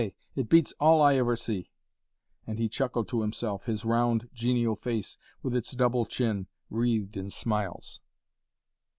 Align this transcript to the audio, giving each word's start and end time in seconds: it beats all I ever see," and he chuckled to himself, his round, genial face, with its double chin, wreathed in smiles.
it 0.35 0.49
beats 0.49 0.73
all 0.79 0.99
I 0.99 1.13
ever 1.17 1.35
see," 1.35 1.69
and 2.47 2.57
he 2.57 2.67
chuckled 2.67 3.07
to 3.09 3.21
himself, 3.21 3.65
his 3.65 3.85
round, 3.85 4.29
genial 4.33 4.75
face, 4.75 5.15
with 5.43 5.55
its 5.55 5.73
double 5.73 6.07
chin, 6.07 6.47
wreathed 6.71 7.17
in 7.17 7.29
smiles. 7.29 7.99